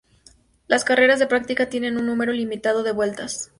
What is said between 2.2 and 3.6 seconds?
ilimitado de vueltas.